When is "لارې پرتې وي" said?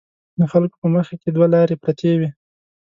1.53-2.29